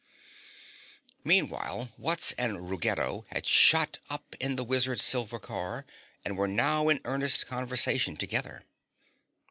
[1.23, 5.85] Meanwhile, Wutz and Ruggedo had shot up in the wizard's silver car
[6.25, 8.63] and were now in earnest conversation together.